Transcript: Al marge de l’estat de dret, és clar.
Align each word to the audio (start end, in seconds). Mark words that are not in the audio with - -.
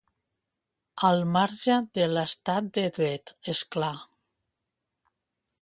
Al 1.09 1.21
marge 1.35 1.75
de 1.99 2.07
l’estat 2.15 2.71
de 2.79 2.87
dret, 2.97 3.35
és 3.55 3.65
clar. 3.77 3.95